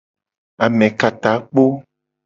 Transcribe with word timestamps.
Amekatakpo. 0.65 1.63